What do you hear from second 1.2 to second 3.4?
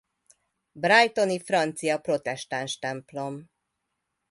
francia protestáns templom